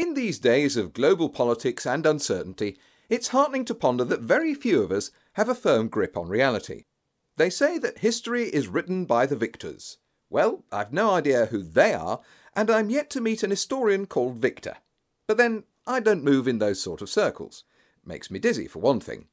[0.00, 2.78] In these days of global politics and uncertainty,
[3.10, 6.84] it's heartening to ponder that very few of us have a firm grip on reality.
[7.36, 9.98] They say that history is written by the victors.
[10.30, 12.22] Well, I've no idea who they are,
[12.56, 14.78] and I'm yet to meet an historian called Victor.
[15.26, 17.64] But then, I don't move in those sort of circles.
[18.02, 19.26] Makes me dizzy, for one thing.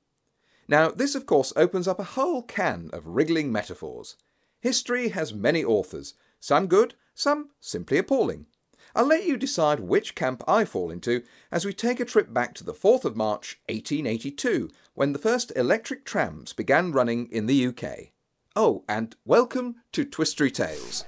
[0.67, 4.17] Now, this of course opens up a whole can of wriggling metaphors.
[4.59, 8.47] History has many authors, some good, some simply appalling.
[8.95, 12.53] I'll let you decide which camp I fall into as we take a trip back
[12.55, 17.67] to the 4th of March 1882 when the first electric trams began running in the
[17.67, 18.11] UK.
[18.55, 21.05] Oh, and welcome to Twistory Tales.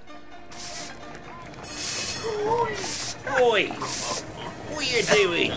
[3.41, 3.67] Oi!
[3.67, 5.51] What are you doing?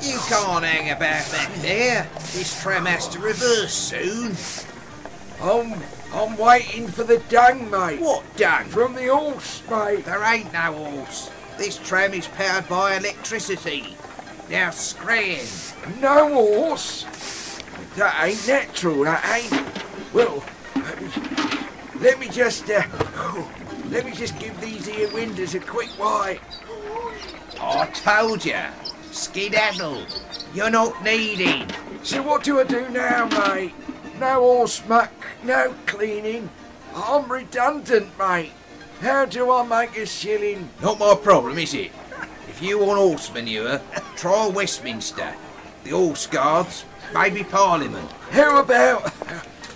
[0.00, 2.06] You can't hang about back there.
[2.32, 4.36] This tram has to reverse soon.
[5.40, 5.80] I'm,
[6.12, 8.00] I'm waiting for the dung, mate.
[8.00, 8.64] What dung?
[8.66, 10.04] From the horse, mate.
[10.04, 11.30] There ain't no horse.
[11.56, 13.96] This tram is powered by electricity.
[14.50, 15.46] Now scram.
[16.00, 17.04] No horse?
[17.96, 20.12] That ain't natural, that ain't.
[20.12, 20.44] Well,
[22.00, 22.82] let me, just, uh,
[23.90, 26.40] let me just give these here windows a quick wipe.
[27.60, 28.58] I told you.
[29.12, 30.06] Skedaddle.
[30.54, 31.74] You're not needed.
[32.02, 33.72] So what do I do now, mate?
[34.18, 36.50] No horse muck, no cleaning.
[36.94, 38.52] I'm redundant, mate.
[39.04, 40.70] How do I make a shilling?
[40.80, 41.92] Not my problem, is it?
[42.48, 43.82] If you want horse manure,
[44.16, 45.34] try Westminster.
[45.82, 48.10] The Horse Guards, maybe Parliament.
[48.30, 49.12] How about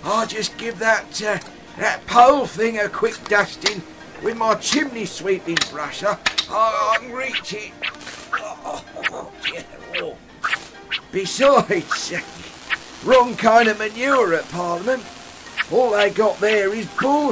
[0.03, 1.39] I just give that uh,
[1.77, 3.83] that pole thing a quick dusting
[4.23, 6.19] with my chimney sweeping brusher?
[6.49, 7.73] I, I can reach it.
[8.33, 8.83] Oh,
[9.97, 10.17] oh.
[11.12, 12.15] Besides,
[13.05, 15.05] wrong kind of manure at Parliament.
[15.71, 17.31] All they got there is bull.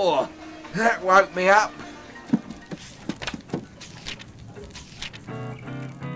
[0.00, 0.28] Oh,
[0.74, 1.72] that woke me up.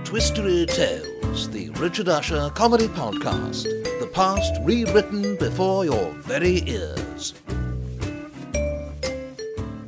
[0.04, 3.64] Twistory Tales, the Richard Usher comedy podcast.
[3.64, 7.34] The past rewritten before your very ears.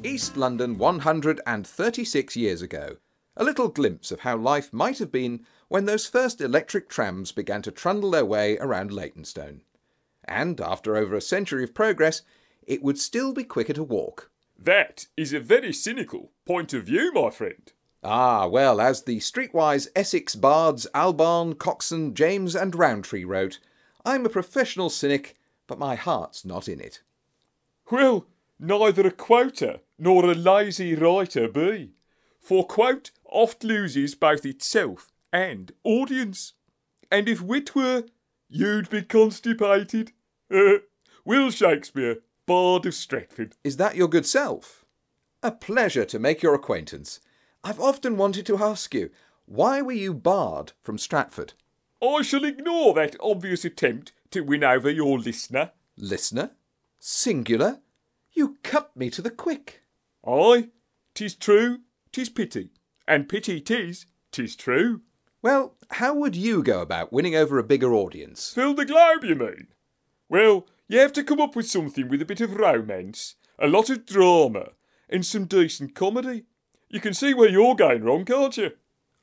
[0.02, 2.96] East London 136 years ago.
[3.36, 7.62] A little glimpse of how life might have been when those first electric trams began
[7.62, 9.62] to trundle their way around Leytonstone.
[10.24, 12.22] And after over a century of progress,
[12.66, 14.30] it would still be quicker to walk.
[14.58, 17.72] That is a very cynical point of view, my friend.
[18.02, 23.58] Ah, well, as the streetwise Essex bards Albarn, Coxon, James, and Rowntree wrote,
[24.04, 25.36] I'm a professional cynic,
[25.66, 27.00] but my heart's not in it.
[27.90, 28.26] Well,
[28.58, 31.92] neither a quoter nor a lazy writer be,
[32.38, 36.52] for quote oft loses both itself and audience.
[37.10, 38.04] And if wit were,
[38.48, 40.12] you'd be constipated.
[41.24, 43.56] Will Shakespeare, Bard of Stratford.
[43.64, 44.84] Is that your good self?
[45.42, 47.18] A pleasure to make your acquaintance.
[47.64, 49.10] I've often wanted to ask you,
[49.44, 51.54] why were you barred from Stratford?
[52.00, 55.72] I shall ignore that obvious attempt to win over your listener.
[55.96, 56.52] Listener?
[57.00, 57.80] Singular?
[58.32, 59.82] You cut me to the quick.
[60.24, 60.68] Aye,
[61.14, 61.80] 'tis true,
[62.12, 62.70] 'tis pity,
[63.06, 65.02] and pity 'tis, 'tis true.
[65.44, 68.54] Well, how would you go about winning over a bigger audience?
[68.54, 69.66] Fill the globe, you mean?
[70.26, 73.90] Well, you have to come up with something with a bit of romance, a lot
[73.90, 74.70] of drama,
[75.06, 76.44] and some decent comedy.
[76.88, 78.70] You can see where you're going wrong, can't you?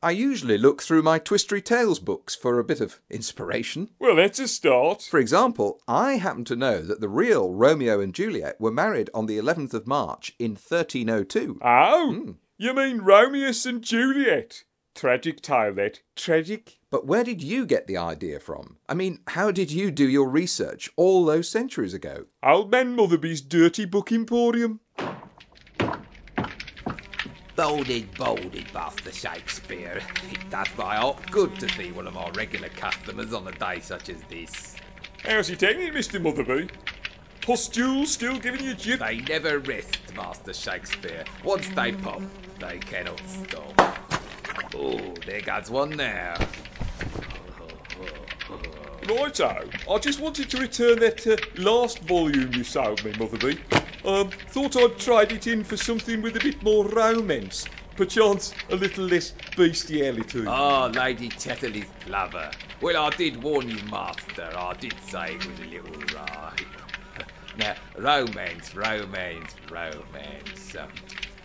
[0.04, 3.90] I usually look through my Twistory Tales books for a bit of inspiration.
[3.98, 5.02] Well, that's a start.
[5.02, 9.26] For example, I happen to know that the real Romeo and Juliet were married on
[9.26, 11.62] the 11th of March in 1302.
[11.64, 12.14] Oh, oh?
[12.14, 12.32] Hmm.
[12.60, 14.66] you mean Romeo and Juliet?
[14.94, 16.02] Tragic tale, that.
[16.16, 16.80] Tragic.
[16.90, 18.78] But where did you get the idea from?
[18.90, 22.26] I mean, how did you do your research all those centuries ago?
[22.44, 24.82] Old man Motherby's dirty book emporium.
[27.56, 30.02] Bolded, bolded, Master Shakespeare.
[30.32, 33.80] It does my heart good to see one of our regular customers on a day
[33.82, 34.76] such as this.
[35.24, 36.20] How's he taking it Mr.
[36.20, 36.70] Motherby?
[37.42, 39.00] Pustules still giving you jip?
[39.00, 41.24] They never rest, Master Shakespeare.
[41.44, 42.22] Once they pop,
[42.60, 44.11] they cannot stop.
[44.76, 46.36] Oh, there goes one now.
[49.08, 49.68] Righto.
[49.90, 53.60] I just wanted to return that uh, last volume you sold me, Motherby.
[54.06, 57.68] Um, thought I'd trade it in for something with a bit more romance.
[57.96, 60.46] Perchance a little less bestiality.
[60.48, 62.50] Ah, Lady Tetterly's lover.
[62.80, 64.50] Well, I did warn you, Master.
[64.56, 66.66] I did say it was a little right.
[67.58, 70.76] now, romance, romance, romance.
[70.76, 70.90] Um,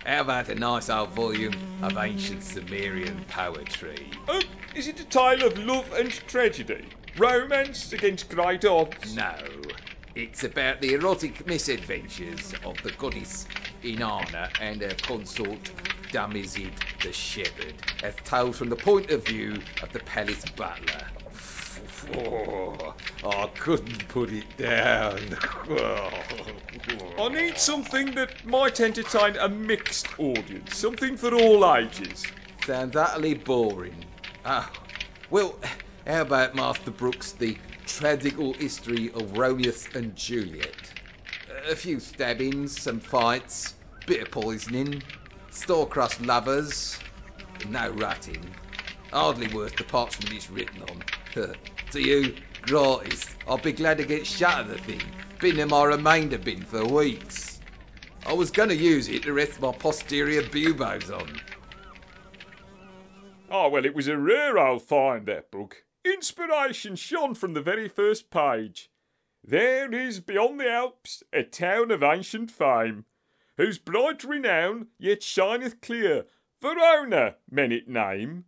[0.06, 4.08] how about a nice old volume of ancient Sumerian poetry?
[4.29, 4.43] Um,
[4.75, 6.85] is it a tale of love and tragedy?
[7.19, 9.17] Romance against great odds?
[9.17, 9.35] No.
[10.14, 13.47] It's about the erotic misadventures of the goddess
[13.82, 15.73] Inanna and her consort
[16.12, 17.75] Dumuzid the Shepherd,
[18.05, 21.02] as told from the point of view of the palace butler.
[22.14, 22.94] Oh,
[23.25, 25.19] I couldn't put it down.
[27.19, 32.25] I need something that might entertain a mixed audience, something for all ages.
[32.64, 34.05] Sounds utterly boring.
[34.44, 34.70] Ah,
[35.31, 35.58] well,
[36.06, 37.56] how about Master Brooke's, the
[37.87, 40.93] tragical history of Romeo and Juliet?
[41.69, 43.75] A few stabbings, some fights,
[44.06, 45.02] bit of poisoning,
[45.50, 46.99] star-crossed lovers,
[47.69, 48.55] no rutting.
[49.12, 51.02] Hardly worth the parchment it's written on.
[51.91, 53.37] to you, gratis.
[53.49, 55.03] I'll be glad to get shut of the thing.
[55.41, 57.61] Been in my remainder bin for weeks.
[58.27, 61.41] I was going to use it to rest my posterior buboes on.
[63.50, 65.85] Oh, well, it was a rare old find, that book.
[66.05, 68.91] Inspiration shone from the very first page.
[69.44, 73.05] There is beyond the Alps a town of ancient fame,
[73.56, 76.25] whose bright renown yet shineth clear.
[76.61, 78.44] Verona men it name.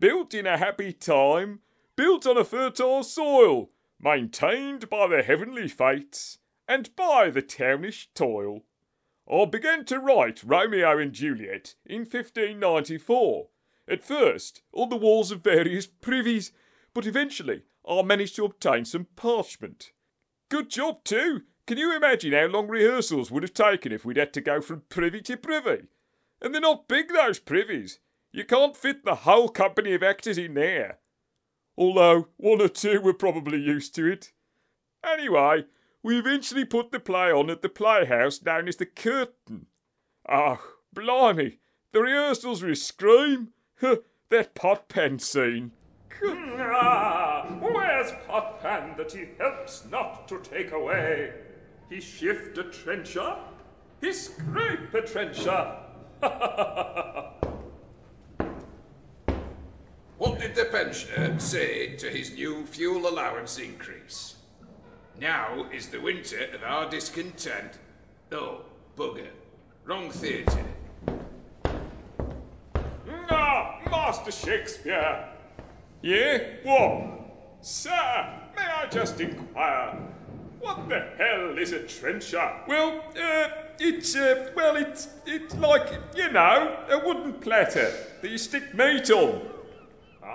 [0.00, 1.60] Built in a happy time,
[1.96, 6.38] built on a fertile soil, maintained by the heavenly fates,
[6.68, 8.64] and by the townish toil.
[9.30, 13.48] I began to write Romeo and Juliet in 1594.
[13.88, 16.52] At first, on the walls of various privies,
[16.92, 19.92] but eventually I managed to obtain some parchment.
[20.48, 21.42] Good job, too.
[21.66, 24.82] Can you imagine how long rehearsals would have taken if we'd had to go from
[24.88, 25.86] privy to privy?
[26.40, 27.98] And they're not big, those privies.
[28.30, 30.98] You can't fit the whole company of actors in there
[31.76, 34.32] although one or two were probably used to it.
[35.04, 35.64] Anyway,
[36.02, 39.66] we eventually put the play on at the playhouse known as the Curtain.
[40.28, 40.60] Oh,
[40.92, 41.58] blimey,
[41.92, 43.52] the rehearsals were a scream.
[43.80, 45.72] that Potpan scene.
[46.24, 51.32] Ah, where's Potpan that he helps not to take away?
[51.90, 53.36] He shift a trencher,
[54.00, 55.76] he scrape a trencher.
[60.18, 64.36] What did the pensioner say to his new fuel allowance increase?
[65.20, 67.78] Now is the winter of our discontent.
[68.30, 68.60] Oh,
[68.96, 69.26] bugger.
[69.84, 70.64] Wrong theatre.
[73.28, 75.28] Ah, Master Shakespeare!
[76.00, 76.38] Yeah?
[76.62, 77.08] What?
[77.60, 79.98] Sir, may I just inquire,
[80.60, 82.52] what the hell is a trencher?
[82.68, 83.48] Well, uh,
[83.80, 87.92] it's, uh, well, it's, it's like, you know, a wooden platter
[88.22, 89.56] that you stick meat on.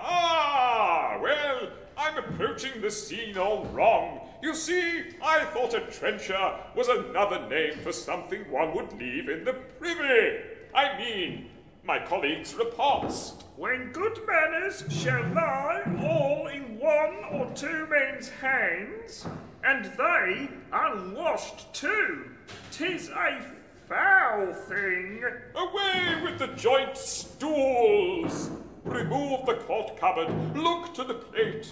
[0.04, 4.22] Ah, well, I'm approaching the scene all wrong.
[4.42, 9.44] You see, I thought a trencher was another name for something one would leave in
[9.44, 10.40] the privy.
[10.74, 11.50] I mean,
[11.84, 13.44] my colleagues repulsed.
[13.56, 19.28] When good manners shall lie all in one or two men's hands,
[19.64, 22.32] and they unwashed too,
[22.72, 23.42] tis a
[23.88, 25.24] foul thing.
[25.56, 28.50] Away with the joint stools!
[28.84, 30.58] Remove the cloth cupboard.
[30.58, 31.72] Look to the plate.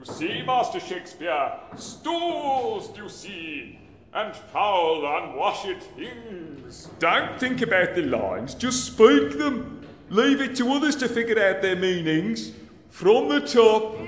[0.00, 3.78] You see, Master Shakespeare, stools, do you see,
[4.14, 6.88] and foul, unwashed things.
[6.98, 9.86] Don't think about the lines, just speak them.
[10.08, 12.52] Leave it to others to figure out their meanings.
[12.88, 13.98] From the top.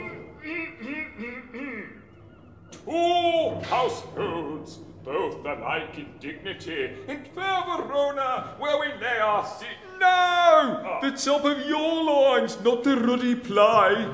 [2.70, 9.68] Two households, both alike in dignity, in fair Verona, where we lay our seat.
[10.00, 10.98] No!
[11.02, 14.08] The top of your lines, not the ruddy play.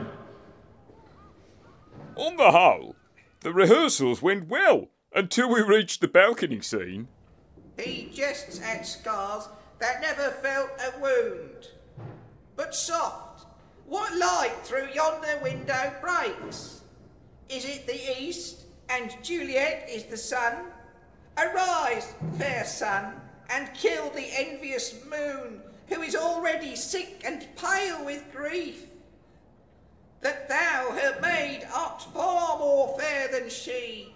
[2.18, 2.96] On the whole,
[3.42, 7.06] the rehearsals went well until we reached the balcony scene.
[7.78, 9.48] He jests at scars
[9.78, 11.68] that never felt a wound.
[12.56, 13.46] But soft,
[13.87, 16.80] what light through yonder window breaks?
[17.48, 20.54] Is it the east, and Juliet is the sun?
[21.37, 23.14] Arise, fair sun,
[23.48, 28.87] and kill the envious moon, who is already sick and pale with grief.
[30.20, 30.67] That thou,
[31.20, 34.14] maid, art far more fair than she.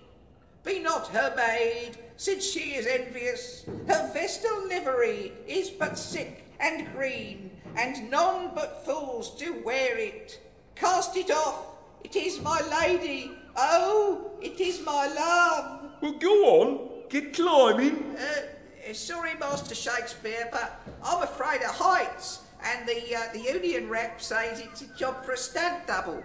[0.64, 3.64] Be not her maid, since she is envious.
[3.88, 10.40] Her vestal livery is but sick and green, and none but fools do wear it.
[10.74, 11.66] Cast it off,
[12.04, 13.32] it is my lady.
[13.56, 15.90] Oh, it is my love.
[16.00, 18.16] Well, go on, get climbing.
[18.16, 24.20] Uh, sorry, Master Shakespeare, but I'm afraid of heights, and the uh, the union rep
[24.20, 26.22] says it's a job for a stunt double.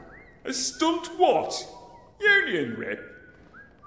[0.47, 1.67] A stunt what?
[2.21, 3.01] Union rep?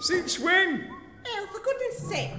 [0.01, 0.91] Since when?
[1.27, 2.35] Oh, for goodness sake!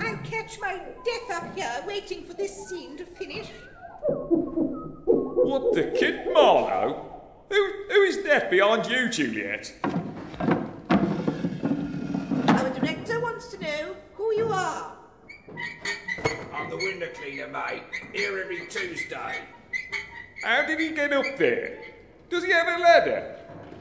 [0.00, 3.48] I'll catch my death up here waiting for this scene to finish.
[4.06, 7.04] What the kid, Marlowe?
[7.50, 9.74] Who, who is that behind you, Juliet?
[12.46, 14.92] Our director wants to know who you are?
[16.54, 17.82] I'm the window cleaner, mate.
[18.14, 19.42] Here every Tuesday.
[20.44, 21.82] How did he get up there?
[22.30, 23.34] Does he have a ladder?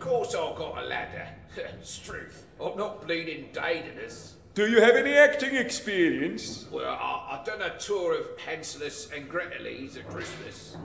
[0.07, 1.27] Of course I've got a ladder.
[1.57, 2.45] it's truth.
[2.63, 4.35] I'm not bleeding Daedalus.
[4.53, 6.65] Do you have any acting experience?
[6.71, 10.77] Well, I, I've done a tour of Hanselus and Greteles at Christmas.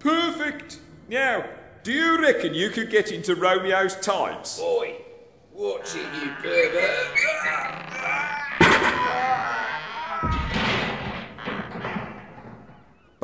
[0.00, 0.80] Perfect.
[1.08, 1.48] Now,
[1.84, 4.58] do you reckon you could get into Romeo's tights?
[4.58, 4.96] Boy,
[5.52, 7.93] watch it, you pervert.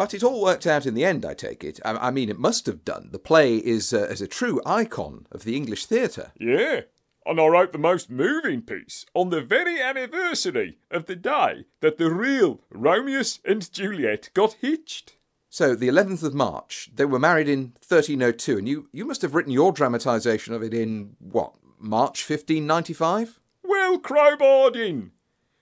[0.00, 1.78] But it all worked out in the end, I take it.
[1.85, 3.11] I, I mean, it must have done.
[3.12, 6.33] The play is, uh, is a true icon of the English theatre.
[6.40, 6.85] Yeah.
[7.26, 11.99] And I wrote the most moving piece on the very anniversary of the day that
[11.99, 15.16] the real Romeus and Juliet got hitched.
[15.50, 19.35] So, the 11th of March, they were married in 1302, and you, you must have
[19.35, 23.38] written your dramatisation of it in, what, March 1595?
[23.62, 25.11] Well crowbarred in.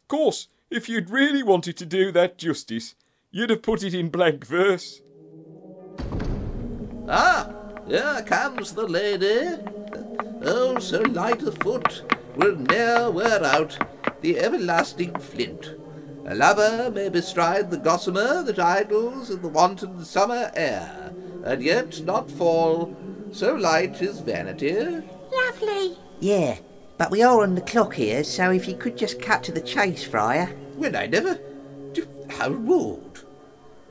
[0.06, 2.94] Course, if you'd really wanted to do that justice,
[3.30, 5.02] you'd have put it in blank verse.
[7.08, 7.50] Ah,
[7.86, 9.62] here comes the lady.
[10.42, 12.02] Oh, so light of foot
[12.36, 13.78] will ne'er wear out
[14.20, 15.74] the everlasting flint.
[16.26, 21.12] A lover may bestride the gossamer that idles in the wanton summer air,
[21.44, 22.94] and yet not fall,
[23.32, 25.02] so light is vanity.
[25.32, 25.96] Lovely.
[26.20, 26.58] Yeah,
[26.98, 29.60] but we are on the clock here, so if you could just cut to the
[29.60, 30.46] chase, Friar.
[30.76, 31.40] When I never.
[32.28, 33.07] How rude.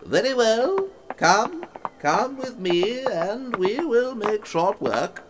[0.07, 0.87] Very well.
[1.17, 1.65] Come,
[1.99, 5.23] come with me, and we will make short work.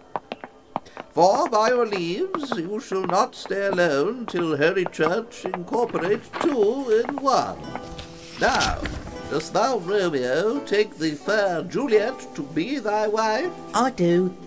[1.13, 7.15] For by your leaves you shall not stay alone till Holy Church incorporate two in
[7.15, 7.57] one.
[8.39, 8.79] Now,
[9.31, 13.51] dost thou, Romeo, take the fair Juliet to be thy wife?
[13.73, 14.37] I do.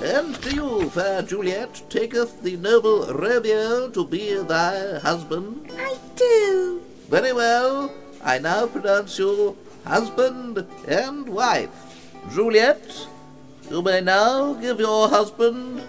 [0.00, 5.72] And to you, fair Juliet, taketh the noble Romeo to be thy husband?
[5.76, 6.80] I do.
[7.08, 7.92] Very well.
[8.22, 11.70] I now pronounce you husband and wife.
[12.32, 13.06] Juliet,
[13.70, 15.82] you may now give your husband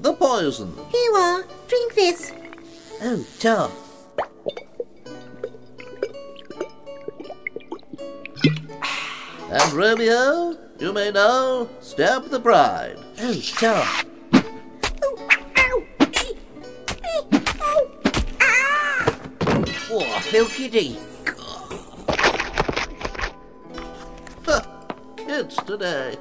[0.00, 0.74] the poison.
[0.90, 1.44] Here you are.
[1.68, 2.32] Drink this.
[3.02, 3.70] Oh, Tar.
[9.50, 12.98] And Romeo, you may now stab the bride.
[13.20, 13.84] Oh, Tar.
[15.02, 15.82] Oh, ow.
[16.00, 16.34] Eh,
[17.04, 17.22] eh,
[17.60, 17.90] oh,
[18.40, 19.18] ah.
[19.90, 21.07] Oh,
[25.68, 26.16] today.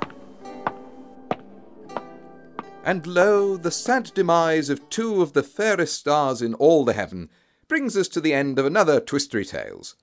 [2.83, 7.29] And lo, the sad demise of two of the fairest stars in all the heaven
[7.67, 9.95] brings us to the end of another Twistory Tales.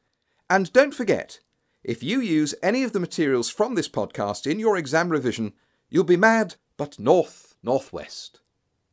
[0.51, 1.41] And don't forget,
[1.83, 5.53] if you use any of the materials from this podcast in your exam revision,
[5.89, 8.41] you'll be mad, but north northwest.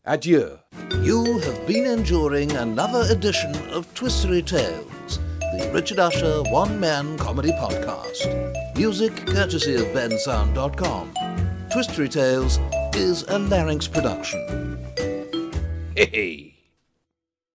[0.06, 0.60] Adieu.
[1.02, 7.52] You have been enduring another edition of Twistory Tales, the Richard Usher one man comedy
[7.52, 8.71] podcast.
[8.82, 11.14] Music courtesy of bensound.com.
[11.72, 12.58] Twistory Tales
[12.96, 14.80] is a larynx production.
[15.96, 16.51] Hey,